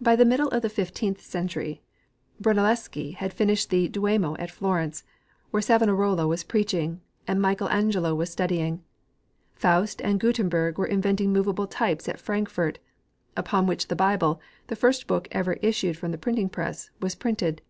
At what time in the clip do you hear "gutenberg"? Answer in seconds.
10.18-10.76